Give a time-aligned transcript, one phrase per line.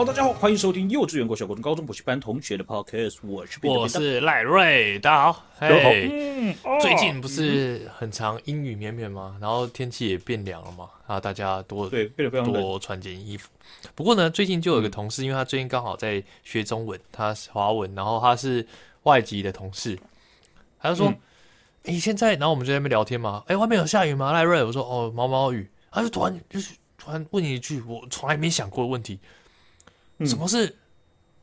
[0.00, 3.18] 好，大家好，欢迎收听幼稚园、国小、国中、高中补习班同学的 podcast。
[3.22, 5.44] 我是我是赖瑞，大家好。
[5.60, 9.36] 嘿、嗯哦，最近不是很常阴雨绵绵吗？
[9.42, 13.50] 然后天气也变凉了嘛，然后大家多对变得非常多穿件衣服。
[13.94, 18.66] 不过呢，最近就有一个同事，因为他最近刚好在学中文，他是华文，然后他是
[19.02, 19.98] 外籍的同事，
[20.80, 21.08] 他就说
[21.84, 29.18] ：“哎、嗯欸，现在，然后我们就在那边聊天嘛，哎、欸，外面有下雨吗？”赖瑞，我说：“哦，毛毛雨。”他就突然就是突然问你一句我从来没想过的问题。
[30.26, 30.76] 什么是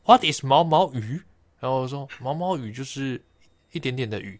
[0.06, 1.22] What is 毛毛雨？
[1.60, 3.22] 然后我说毛毛雨就是
[3.72, 4.40] 一点点的雨，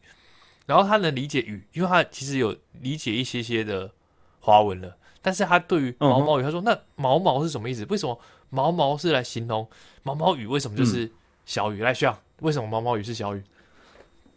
[0.66, 3.92] 然后他能理解雨，因为他其实有理解一些些的
[4.40, 4.98] 华文了。
[5.22, 7.84] 但是他对于毛毛雨，他说那毛毛是什么意思？
[7.90, 8.18] 为什么
[8.50, 9.68] 毛毛是来形容
[10.04, 10.46] 毛毛雨？
[10.46, 11.12] 为什么就是
[11.46, 11.82] 小雨？
[11.82, 13.44] 来，学长，为什么毛毛雨是小雨？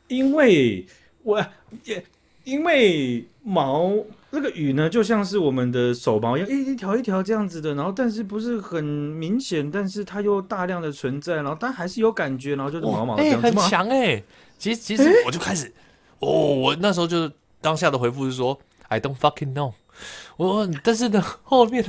[0.09, 0.85] 因为
[1.23, 1.39] 我
[1.85, 2.05] 也
[2.51, 3.93] 因为毛。
[4.33, 14.25] 那个雨呢，就像是我们的手毛一样，一一条一条这样子的，然后但是不是很明显，但是它又大量的存在，然后但还是有感觉，然后就是毛毛的这样子，欸、很强哎、欸！
[14.57, 15.73] 其实其实我就开始，
[16.21, 18.57] 哦，我那时候就是当下的回复是说
[18.87, 19.73] ，I don't fucking know。
[20.37, 21.85] 我但是呢，后面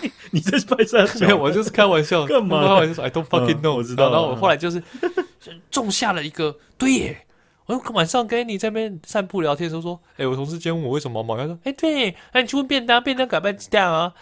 [0.00, 1.06] 你， 你在拍啥？
[1.24, 2.66] 没有，我就是开玩笑，干嘛？
[2.66, 3.76] 开玩笑说，I don't fucking know、嗯。
[3.76, 4.10] 我知道。
[4.10, 4.82] 然后我后来就是
[5.70, 7.24] 种下了一个对耶。
[7.66, 14.12] 我晚上跟你在那边散步聊天的时候说：“哎、欸，我同事今天问我为什么毛毛？”他说：“哎、欸，对，那你去问便当，便当改办鸡蛋啊！”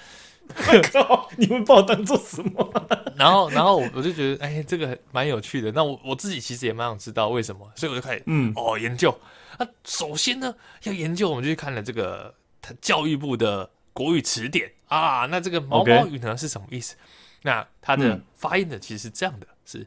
[0.49, 2.73] 我靠，你们把我当做什么？
[3.17, 5.73] 然后，然后我就觉得，哎、欸，这个蛮有趣的。
[5.73, 9.17] 那我我自己其实也蛮想知道为什么，所以我就开始，嗯，哦，研究。
[9.59, 10.55] 那首先呢，
[10.85, 12.35] 要研究，我们就去看了这个
[12.81, 15.27] 教育部的国语词典啊。
[15.27, 16.97] 那这个毛毛雨呢.是什么意思？
[17.43, 19.87] 那它的发音呢，其实是这样的：是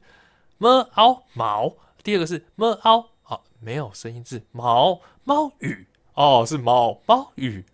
[0.57, 3.05] m ao 毛，第二个是 m ao。
[3.65, 7.65] 没有声音字，毛猫雨哦，是毛猫雨，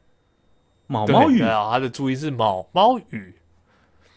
[0.88, 3.36] 毛猫雨啊，它的注音是毛猫雨。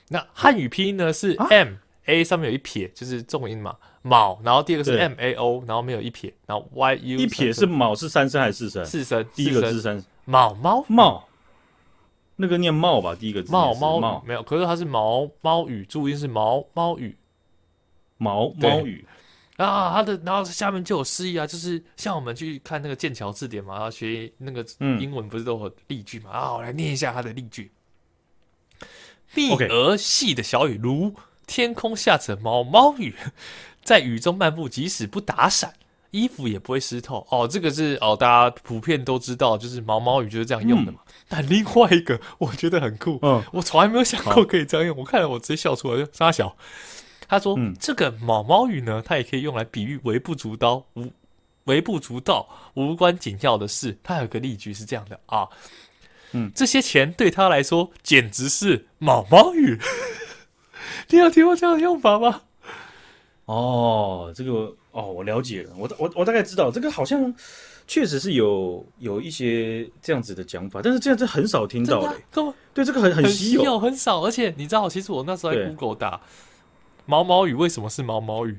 [0.08, 8.84] 那汉语拼音呢是 m、啊、a 上面有一撇，就是重音嘛，卯，然后第二个是 m a o，然后没有一撇，然后 y u 一撇是卯是三声还是四声？
[8.86, 10.04] 四声，第一个字三声。
[10.24, 10.84] 毛猫。
[10.88, 11.26] 猫，
[12.36, 17.16] 那个念茂吧，第一个字猫猫没有，可是它是毛猫雨，注音是毛猫雨，
[18.16, 19.04] 毛猫雨。
[19.56, 24.66] 啊，他的然后下面就有释义啊，就是像我们去看那个剑桥字典嘛，然后学那个
[24.98, 26.30] 英文不是都有例句嘛？
[26.32, 27.70] 嗯、啊，我来念一下他的例句：
[29.34, 31.14] 密而细的小雨，如
[31.46, 33.14] 天空下着毛毛雨，
[33.84, 35.74] 在雨中漫步，即使不打伞，
[36.10, 37.24] 衣服也不会湿透。
[37.30, 40.98] 哦，这个是哦，大家普遍都知道，就是毛毛雨就是这样用的嘛。
[41.06, 46.56] 嗯、但另外一个我觉得很酷，嗯，我从来没有想过可以这样用，我看了我直接笑出来，就沙小。
[47.26, 51.10] 他说：“嗯、这个毛毛雨呢，它也可以用来比喻微不足道、无
[51.64, 53.96] 微不足道、无关紧要的事。
[54.02, 55.48] 他有个例句是这样的啊，
[56.32, 59.78] 嗯，这些钱对他来说简直是毛毛雨。
[61.08, 62.42] 你有听过这样的用法吗？
[63.46, 67.34] 哦，这个哦，我了解了，我我我大概知道，这个好像
[67.86, 72.54] 确实是有有一些这样子的讲法，但是这样子很少听到的。
[72.74, 76.20] 对，这个很很稀有，很，很少，而且你知道，其实我那时候在 Google 打。”
[77.06, 78.58] 毛毛雨为什么是毛毛雨？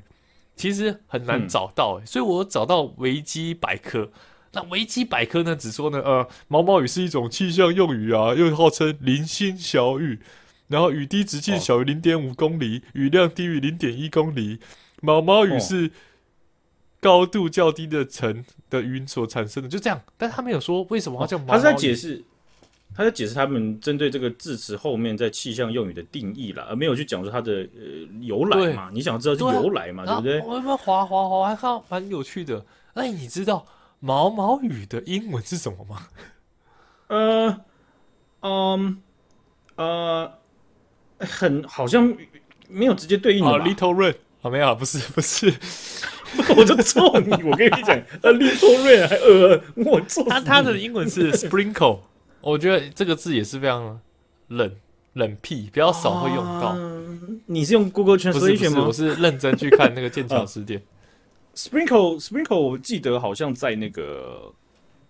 [0.54, 4.10] 其实很难找到、欸嗯、所以我找到维基百科。
[4.52, 10.18] 那维基百科呢，只说呢，呃，毛毛雨是一种气象用语啊，又号称零星小雨，
[10.68, 14.58] 然后雨滴直径小于零点五公里，哦、雨量低于零点一公里。
[15.02, 15.90] 毛毛雨是
[17.00, 20.00] 高度较低的层的云所产生的，就这样。
[20.16, 22.24] 但他没有说为什么要叫毛毛雨，他是在解释。
[22.94, 28.90] 他在解释他们针对这个字词后面在气象用语的定义了，而没有去讲说它的呃由来嘛？
[28.92, 30.04] 你想知道是由来嘛？
[30.04, 30.54] 对，对不对？
[30.54, 32.64] 我们滑滑滑，还看到蛮有趣的。
[32.94, 33.66] 那你知道
[34.00, 36.06] 毛毛雨的英文是什么吗？
[37.08, 37.60] 呃，
[38.40, 39.02] 嗯，
[39.74, 40.32] 呃，
[41.18, 42.16] 很好像
[42.68, 43.50] 没有直接对应的。
[43.50, 45.52] Uh, little rain 啊，没有，不是，不是，
[46.56, 47.30] 我就揍你！
[47.44, 50.40] 我跟你讲，A little rain 还呃，我揍他。
[50.40, 51.98] 他的英文是 sprinkle。
[52.46, 54.00] 我觉得这个字也是非常
[54.48, 54.70] 冷
[55.14, 56.68] 冷僻，比较少会用到。
[56.68, 56.78] 啊、
[57.46, 58.84] 你是用 Google Translation 吗？
[58.84, 60.80] 不是，我是认真去看那个剑桥词典。
[61.56, 64.52] Sprinkle Sprinkle，我记得好像在那个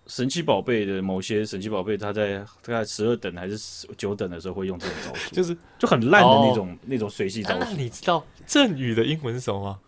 [0.07, 7.59] 神奇宝贝的某些神奇宝贝，它在大概十二等还是九等的时候会用这种招数，就是就很烂的那种、哦、那种水系招数。
[7.59, 9.79] 那你知道阵雨的英文是什么吗？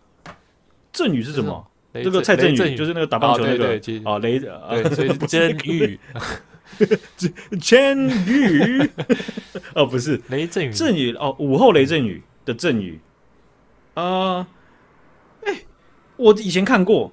[0.92, 1.66] 阵雨是什么？
[1.92, 5.98] 那个蔡振宇就是那个打棒球那个对对啊雷的啊，所以阵雨。
[7.60, 8.90] 千 羽
[9.74, 10.20] 哦，不是。
[10.28, 13.00] 雷阵雨，阵雨哦，午后雷阵雨的阵雨。
[13.94, 14.46] 啊，
[15.44, 15.66] 哎、呃欸，
[16.16, 17.12] 我以前看过，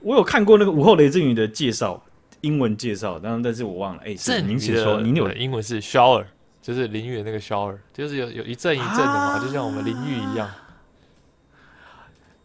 [0.00, 2.02] 我有看过那个午后雷阵雨的介绍，
[2.40, 6.24] 英文介绍，但但是我忘了，哎、欸，是您请说，您有英文是 shower
[6.62, 10.50] 就是淋雨的那个 shower，就是有有一阵一阵的嘛，啊、就像我们淋浴一样。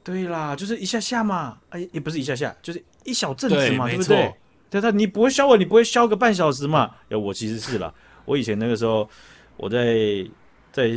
[0.03, 4.33] 对啦，就是一下下嘛，哎，也不是一下下，就是一小阵子嘛，对，对不对？
[4.69, 6.91] 对，他你不会 shower，你不会削个半小时嘛？
[7.09, 7.93] 哎，我其实是啦，
[8.25, 9.09] 我以前那个时候
[9.57, 10.25] 我在
[10.71, 10.89] 在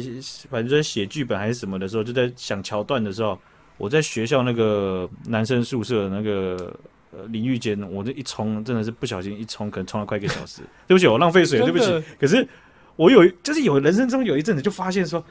[0.50, 3.38] 反正在写剧本还是什么的时候，就在想桥段的时候，
[3.78, 6.74] 我在学校那个男生宿舍那个。
[7.14, 10.62] 呃，淋浴间，我这一冲真的是不小心一冲，可能冲了快一个小时。
[10.88, 12.02] 对不起，我浪费水，对不起。
[12.18, 12.48] 可是
[12.96, 15.22] 我有，就是有人生中有一阵子就发现说，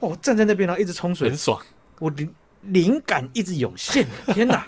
[0.00, 1.58] 哦，站在那边然后一直冲水，很爽。
[1.98, 2.30] 我灵
[2.68, 4.64] 灵感一直涌现， 天哪，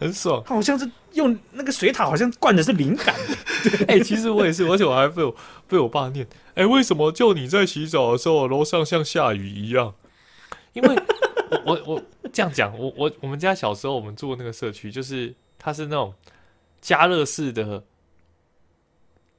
[0.00, 0.42] 很爽。
[0.44, 3.14] 好像是用那个水塔，好像灌的是灵感。
[3.88, 5.34] 哎、欸，其实我也是，而且我还被我
[5.68, 6.26] 被我爸念。
[6.54, 9.94] 哎、欸，为什么就你在洗澡的时候，楼上像下雨一样？
[10.72, 10.96] 因为
[11.64, 12.02] 我我，我
[12.32, 15.34] 这样讲，我我我们家小时候我们住的那个社区就是。
[15.64, 16.12] 它是那种
[16.80, 17.84] 加热式的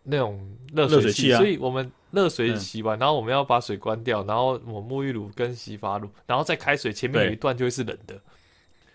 [0.04, 8.18] 那种热水器，水器啊、所以我们热水洗完，嗯、然后我们要把水关掉，然后抹沐浴乳跟洗发露，然后再开水，前面有一段就会是冷的，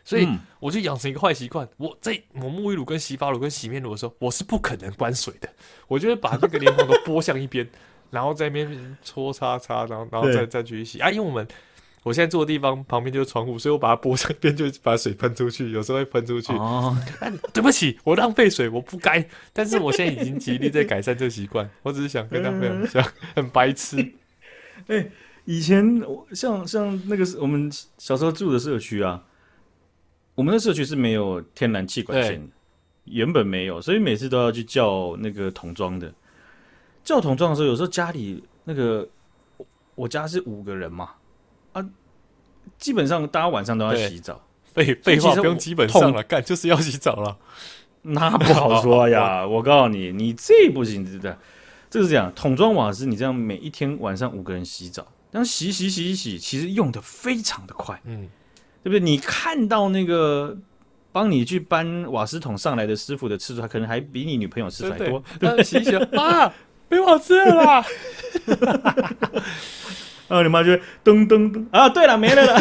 [0.04, 0.26] 所以
[0.60, 5.48] 我就养成一个坏习惯，我在抹沐浴乳跟洗发露跟洗面乳的时候，我是不可能关水的，
[5.88, 7.68] 我就会把那个莲蓬都拨向一边，
[8.10, 11.00] 然后在那边搓擦擦，然后然后再再去洗。
[11.00, 11.46] 啊，因为我们。
[12.08, 15.70] 我现在住的地方旁边就是窗户，所以我把它拨 上边，就把水喷出去。
[15.72, 16.54] 有时候会喷出去。
[16.54, 16.96] 哦，
[17.52, 19.22] 对不起，我浪费水，我不该。
[19.52, 21.68] 但是我现在已经极力在改善这个习惯。
[21.82, 23.98] 我只是想跟他分享，嗯、很白痴。
[24.88, 25.12] 哎、欸，
[25.44, 29.22] 以前我像像那个我们小时候住的社区啊，
[30.34, 32.52] 我们的社区是没有天然气管线的，
[33.04, 36.10] 原本没有，所以每次都要去叫那个桶装的。
[37.04, 39.06] 叫桶装的时候，有时候家里那个
[39.94, 41.10] 我家是五个人嘛。
[41.80, 41.88] 啊，
[42.78, 44.40] 基本上大家晚上都要洗澡。
[44.74, 47.36] 废废话不用基本上了，干就是要洗澡了。
[48.02, 51.34] 那 不好说呀，我告诉你，你这不行，对不对？
[51.90, 58.28] 这个是这样，桶装瓦斯，你这样每一天晚上五个人洗澡，但洗洗洗洗，其实用的非常的快，嗯，
[58.84, 59.00] 对不对？
[59.00, 60.56] 你看到那个
[61.10, 65.20] 帮你去搬瓦斯桶上来的师傅的次数，他可能还比你女朋友次数还多。
[65.40, 66.52] 对，对，洗洗啊，
[66.88, 67.84] 没瓦斯了啦。
[70.28, 71.88] 然后你妈就会噔噔噔啊！
[71.88, 72.60] 对了，没了啦。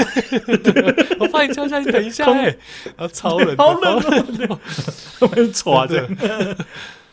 [1.19, 2.56] 我帮你敲一下，你等一下哎。
[2.96, 4.60] 啊，超冷，好冷啊！
[5.19, 6.08] 我们抓着。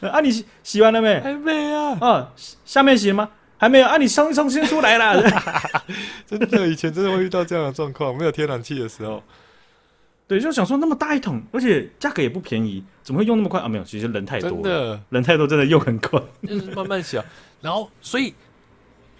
[0.00, 1.20] 啊，你洗洗完了没？
[1.20, 1.98] 还没啊。
[2.00, 2.32] 啊，
[2.64, 3.28] 下面洗吗？
[3.58, 3.96] 还没有啊。
[3.96, 5.20] 你重重新出来了。
[6.24, 9.20] 真的，以前真的会遇到这样的状况，没有天然气的时候。
[10.28, 13.68] 对，就想说那么大一桶，而且价格也不便宜，怎么会用那么快啊？
[13.68, 16.20] 没有，其实人太多，真的，人太多，真的用很快。
[16.46, 17.20] 就是慢慢洗，
[17.60, 18.32] 然后所以。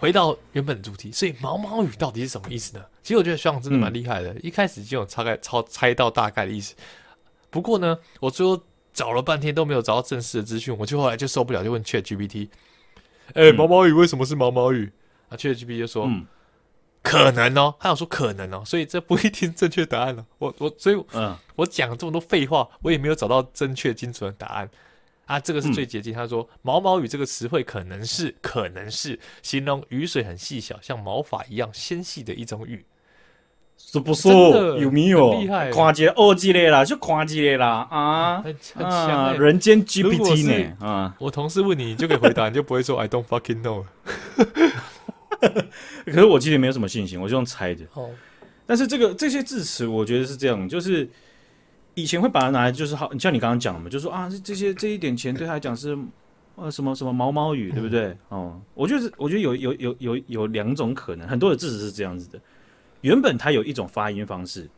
[0.04, 2.84] 回到原本主题，所以毛毛雨到底是什么意思呢？
[3.02, 6.74] 其实我觉得学长真的蛮厉害的，嗯、一开始就有大概超猜到大概的意思。
[7.48, 8.62] 不过呢，我最后
[8.92, 12.50] 找了半天都没有找到正式的资讯，我就后来就受不了，就问 ChatGPT：“
[13.32, 14.92] 哎、欸，毛毛雨为什么是毛毛雨？”
[15.30, 16.26] 啊，ChatGPT 就说：“嗯、
[17.02, 20.26] 可能哦。”他想说可能哦，所以这不一定正确答案了。
[20.36, 24.68] 我我所以，嗯，我讲这么多废话，我也没有找到正确精准的答案。
[25.26, 26.12] 啊，这个是最接近。
[26.12, 32.84] 嗯、他说“毛毛雨”这个词汇可能是，可能是形容雨水很细小，像毛发一样纤细的一种雨。
[33.76, 34.28] 是不是？
[34.78, 35.32] 有没有？
[35.40, 35.69] 厉害！
[35.70, 38.40] 跨界二级类啦，就跨界的啦啊！
[38.40, 40.76] 很强、啊、人间 GPT 呢？
[40.86, 41.14] 啊！
[41.19, 43.84] 我同事问你，你就可以回答，你就不会说 “I don't fucking know”。
[46.06, 47.84] 可是我其实没有什么信心，我就用猜的。
[47.94, 48.10] 哦。
[48.64, 51.08] 但是这个这些字词，我觉得是这样，就是。
[51.94, 55.96] 以前会把它拿来，就是好，像你刚刚讲的嘛，就是说啊，这些这一点钱对他来讲是
[56.56, 58.17] 呃什么什么毛毛雨，对不对？
[58.29, 62.41] 哦，我觉得我觉得有有有有有两种可能，很多的字是这样子的。
[63.03, 64.69] 原本它有一种发音方式，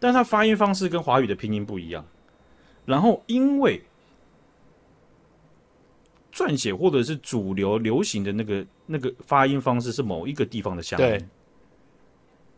[0.00, 2.04] 但它发音方式跟华语的拼音不一样。
[2.84, 3.82] 然后因为
[6.32, 11.28] 撰写或者是主流流行的那个那个发音方式是某一个地方的乡音。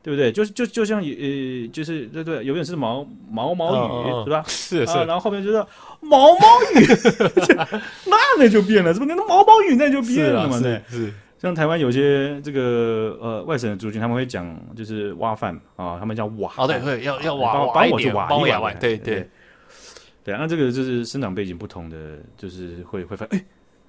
[0.09, 0.33] 对不对？
[0.33, 3.75] 就是就就像呃，就是对对，永远是毛毛毛
[4.07, 4.43] 雨，是吧？
[4.49, 4.95] 是是。
[5.05, 5.59] 然后后面就是
[6.01, 6.87] 毛毛雨，
[8.07, 9.15] 那那就变了，是不是？
[9.15, 10.59] 那毛毛雨那就变了嘛？
[10.61, 11.13] 对，是。
[11.39, 16.51] 像台湾有些这个呃外省的族群，他们会讲就是挖饭啊，他们叫挖。
[16.57, 18.73] 哦，对对，要要挖挖一点，挖一挖。
[18.73, 19.29] 对对
[20.25, 23.39] 对，那这个就是生长背景不同的，就是会会发现，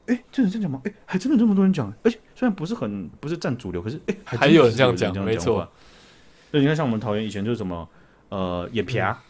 [0.08, 0.82] 哎哎，真的这样讲吗？
[0.84, 5.66] 哎，还真的这么多人讲，而且虽然不是很不是占主流，可是哎，还有人这样讲，没错。
[6.52, 7.88] 对，你看，像我们桃园以前就是什么，
[8.30, 9.22] 呃，眼皮啊，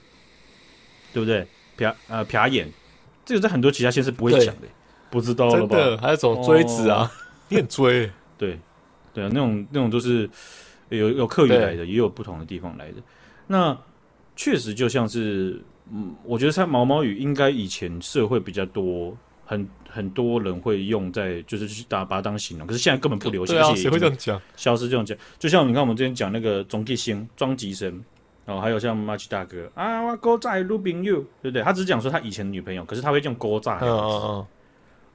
[1.14, 1.46] 对不对？
[1.78, 2.70] 皮呃皮眼，
[3.24, 4.68] 这个在很多其他县是不会讲的，
[5.10, 5.78] 不知道了吧？
[6.02, 7.10] 还有什么锥子啊，
[7.48, 8.60] 你很锥，对，
[9.14, 10.30] 对啊，那种那种都是
[10.90, 12.96] 有有客语来的，也有不同的地方来的。
[13.48, 13.78] 那
[14.36, 15.62] 确实就像是，
[15.92, 19.18] 嗯，我觉得像毛毛雨应该以前社会比较多
[19.50, 23.56] 很很多人会用在就是去打把它当形容，可是现在根本不流行。
[23.56, 24.40] 对啊，谁会这样讲？
[24.56, 28.00] 消失这种讲，就像你看我们之前讲那个庄吉星、庄吉生，
[28.46, 31.64] 哦，还有像 Much 大哥啊，我勾在路边有，对不对？
[31.64, 33.74] 他只是讲说他以前的女朋友，可是他会用勾在。
[33.82, 34.46] 嗯嗯嗯。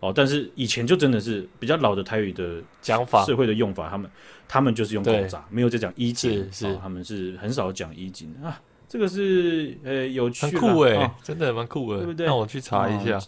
[0.00, 4.10] 哦，但是以前就真的是比较老的台语的讲法，社会的用法，他们
[4.48, 8.60] 他们就是用勾在，没有在讲衣锦，是、哦、他们是很少讲衣锦啊。
[8.88, 12.26] 这个是呃有趣，很酷哎，哦、真的蛮酷的，对不对？
[12.26, 13.18] 让我去查一下。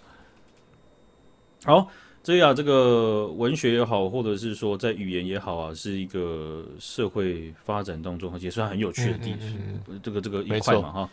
[1.66, 1.86] 好、哦，
[2.22, 9.40] 所以啊，这个文学也好，或者是说在语言也好啊，是一个社会发展当中也算很有趣的地方。
[9.40, 11.10] 嗯嗯嗯、这个这个一块嘛哈。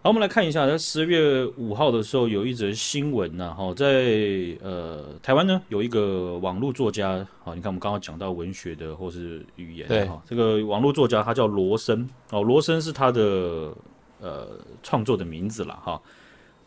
[0.00, 4.14] 好，我们来看一下，在十月五号的时候，有一则新闻呐，哈，在
[4.62, 13.74] 呃台湾呢，有一个网络作家，好，你看我们刚刚讲到文学的或是语言，对哈，这个网络作家他叫罗森，哦，罗森是他的
[14.20, 14.48] 呃
[14.84, 16.00] 创作的名字了，哈，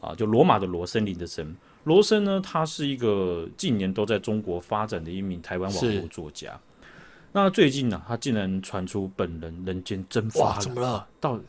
[0.02, 6.60] 啊，就罗马的罗，森林的森，罗森呢，他是一个近年都在中国发展的一名台湾网络作家，
[7.32, 11.08] 那最近呢，他竟然传出本人人间蒸发了，怎么了？
[11.20, 11.40] 到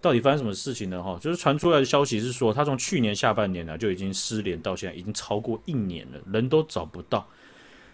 [0.00, 1.02] 到底发生什么事情呢？
[1.02, 7.26] 哈，就是传出来的消息是说，他从去年下半年呢就已经失联，到现在已经超过一年了，人都找不到。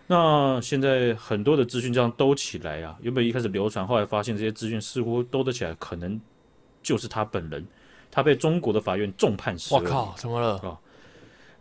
[0.06, 6.20] 那现在很多的资讯这样兜起来啊，原本一开始流传，后来发现这些资讯似乎兜得起来，可能
[6.82, 7.66] 就是他本人。
[8.10, 9.84] 他被中国的法院重判十年。
[9.84, 10.58] 我靠，怎么了？
[10.58, 10.78] 啊？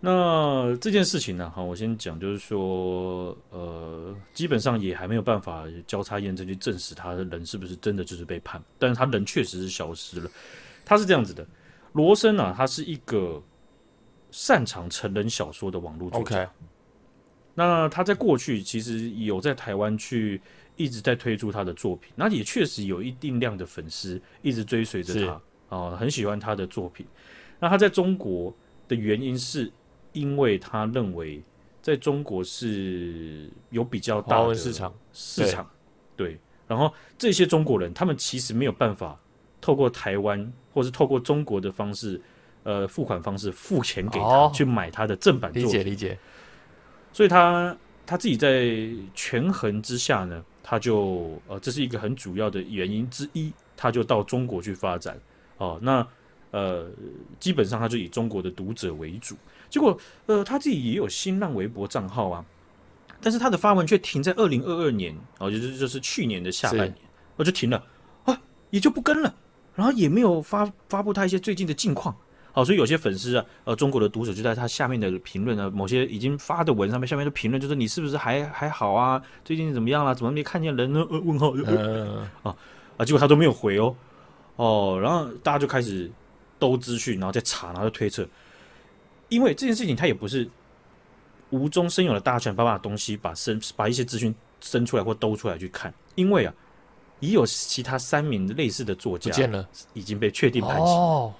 [0.04, 1.48] 那这件事情呢？
[1.56, 10.32] 哈，我先讲，就是说，呃，基本上也还没有办法交叉验证去证实他的人是不是真的就是被判，但是他人确实是消失了。
[10.84, 11.46] 他是这样子的，
[11.94, 13.40] 罗森啊，他是一个
[14.32, 16.52] 擅长成人小说的网络作家。
[17.54, 20.42] 那他在过去其实有在台湾去
[20.78, 25.42] 一直在推出他的作品，那也确实有一定量的粉丝一直追随着他啊、
[25.92, 27.06] 呃，很喜欢他的作品。
[27.60, 28.52] 那他在中国
[28.88, 29.72] 的原因是。
[30.14, 31.42] 因为他认为
[31.82, 35.70] 在中国是有比较大的市场，市场
[36.16, 36.38] 对，
[36.68, 39.20] 然后这些中国人，他们其实没有办法
[39.60, 42.22] 透过台湾或是透过中国的方式，
[42.64, 45.70] 呃，付款方式付钱给他、哦、去买他的正版作品。
[45.70, 46.18] 理解理解。
[47.14, 47.76] 所以他
[48.06, 48.70] 他自己在
[49.14, 55.20] 权衡之下呢，他就呃，这是一个很主要的原因之一，他就到中国去发展。
[55.58, 56.08] 哦，那
[56.52, 56.88] 呃，
[57.40, 59.36] 基本上他就以中国的读者为主。
[59.70, 62.46] 结果，呃，他自己也有新浪微博账号啊，
[63.22, 66.96] 但是他的发文却停在二零二二年，哦，就是就是去年的下半年，
[67.38, 67.82] 我就停了
[68.26, 69.34] 啊，也就不跟了，
[69.76, 72.14] 然后也没有发发布他一些最近的近况，
[72.52, 79.22] 好，所以有些粉丝啊，呃，中国的读者就在他下面的评论呢，某些已经发的文上面，下面的评论就是你是不是还还好啊？
[79.46, 80.14] 最近怎么样了？
[80.14, 81.08] 怎么没看见人呢？
[81.10, 82.54] 呃，问号，呃、啊
[82.98, 83.96] 啊，结果他都没有回哦，
[84.58, 86.12] 哦，然后大家就开始
[86.62, 88.26] 兜资讯，然后再查，然后再推测。
[89.30, 90.48] 因为这件事情，他也不是
[91.50, 95.92] 无中生有的大权，把把东西把生把一些资讯生出来或兜出来去看。
[96.14, 96.54] 因为啊，
[97.20, 101.34] 已有其他三名类似的作家不见了，已经被确定判刑，哦，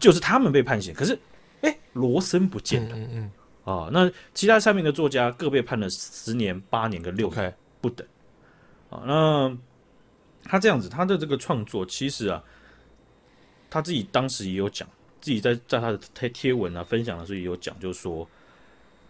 [0.00, 0.92] 就是他们被判刑。
[0.92, 1.16] 可是，
[1.60, 3.30] 哎，罗森不见了，嗯嗯，嗯，
[3.64, 8.04] 哦，那其他三名的作家各被判了十年、八年跟六年不等。
[8.88, 9.56] 啊，那
[10.42, 12.42] 他这样子，他的这个创作其实啊，
[13.70, 14.86] 他自己当时也有讲。
[15.22, 18.26] 自己在在他的贴贴文啊分享的时候也有讲，就是说，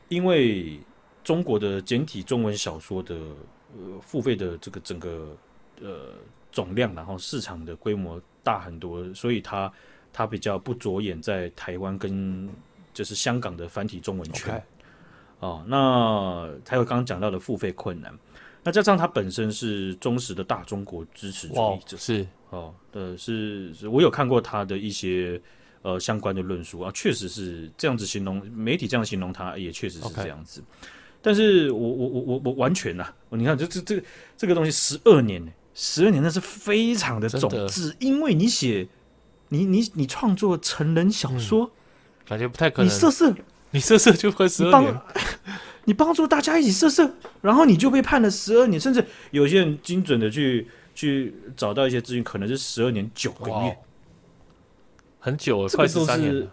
[0.08, 0.80] 因为
[1.22, 5.36] 中国的简体中文小说的呃付费的这个整个
[5.80, 6.14] 呃
[6.50, 9.72] 总量，然后市场的规模大很多，所以他
[10.12, 12.50] 他比较不着眼在台湾跟
[12.92, 14.52] 就是香港的繁体中文圈。
[14.52, 14.62] Okay.
[15.38, 18.12] 哦，那还有刚刚讲到的付费困难，
[18.62, 25.40] 那加上他本身是忠实的大中国支持主义者，是哦，呃，是是我有看过他的一些。
[25.82, 30.60] 呃，相关的论述啊，确实是这样子形容，媒体这样形容他，也确实是这样子。
[30.60, 30.86] Okay.
[31.22, 38.86] 但是我我我我我完全呐、啊，你看这这这个这个东西十二年呢，十二年那是非常的重，只因为你写
[39.48, 41.70] 你你你创作成人小说、嗯，
[42.28, 42.86] 感觉不太可能。
[42.86, 43.34] 你色色，
[43.70, 45.00] 你色色就快十二年，
[45.90, 53.76] 你帮助大家一起色色，然后你就被判了十二年，甚至有些人精准的去去找到一些资讯，可能是十二年九个月。
[55.18, 56.48] 很久了，快十三年了，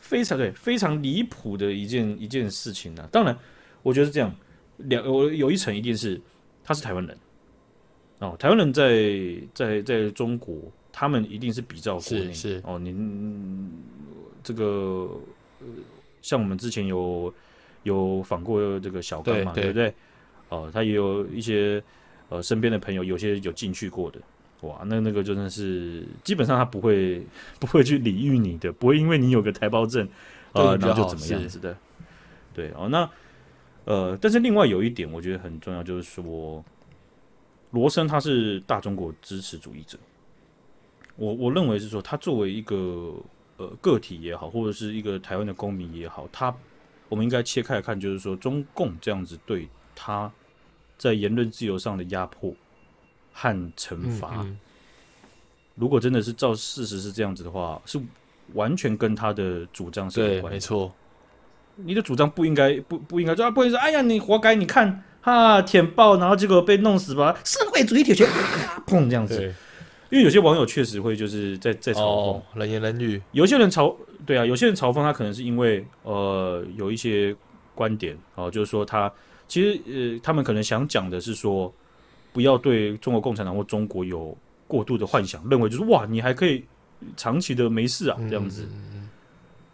[0.00, 3.08] 非常对，非常离谱的一件一件事情呢、啊。
[3.12, 3.38] 当然，
[3.84, 4.34] 我觉得是这样，
[4.78, 6.20] 两我有一层一定是
[6.64, 7.16] 他是台湾人
[8.18, 10.56] 哦，台湾人在在在中国，
[10.90, 12.32] 他们一定是比较国内
[12.64, 12.80] 哦。
[12.80, 13.70] 您
[14.42, 15.08] 这个
[16.20, 17.32] 像我们之前有
[17.82, 19.94] 有访过这个小刚嘛，对，不对？
[20.48, 21.82] 哦，他也有一些
[22.28, 24.20] 呃身边的朋友，有些有进去过的。
[24.62, 27.24] 哇，那那个真的是基本上他不会
[27.58, 30.06] 不会去礼遇你的，不会因为你有个台胞证，
[30.52, 31.76] 呃，然后就怎么样子的。
[32.52, 33.08] 对哦，那
[33.86, 36.62] 呃，但是另外有一点我觉得很重要，就是说
[37.70, 39.96] 罗森他是大中国支持主义者，
[41.16, 43.14] 我我认为是说他作为一个
[43.56, 46.54] 呃个体也好，或者是一个台湾的公民也好，他
[47.10, 50.32] 我们应该切开来看，就是说中共这样子对他
[50.96, 52.54] 在言论自由上的压迫
[53.34, 54.58] 和惩罚，嗯嗯，
[55.74, 58.00] 如果真的是照事实是这样子的话，是
[58.54, 60.54] 完全跟他的主张是有关系。
[60.54, 60.94] 没错。
[61.76, 64.54] 你的主张不应该不不应该说啊，不会说，哎呀，你活该！
[64.54, 67.38] 你看哈，舔爆，然后结果被弄死吧？
[67.44, 68.28] 社会主义铁拳，
[68.86, 69.54] 砰这样子。
[70.10, 73.20] 因为有些网友确实会就是在在嘲讽、哦、冷言冷语。
[73.32, 73.94] 有些人嘲
[74.26, 77.34] 对啊，有些人嘲讽他，可能是因为呃有一些
[77.74, 79.12] 观点哦，就是说他
[79.48, 81.72] 其实呃他们可能想讲的是说，
[82.32, 84.36] 不要对中国共产党或中国有
[84.66, 86.64] 过度的幻想，认为就是哇，你还可以
[87.16, 88.68] 长期的没事啊这样子。
[88.70, 89.08] 嗯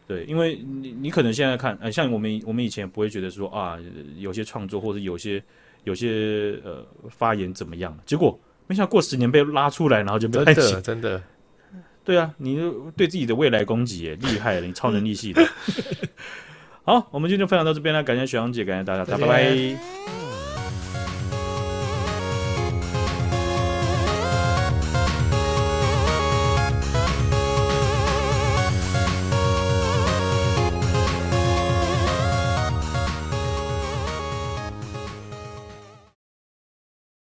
[0.09, 3.76] 对，因为你你可能现在看，呃，像我们我们以前不会觉得说啊，
[4.19, 5.43] 有些创作或者有些
[5.83, 11.23] 有些呃发言怎么样，结果没想到过十年被拉出来，然后就被真的真的，
[12.04, 12.58] 对啊，你
[12.96, 15.42] 对自己的未来攻击也厉害了，你超能力系的。
[16.85, 20.25] 好，我们今天就分享到这边了，感谢雪阳姐，感谢大家，拜拜。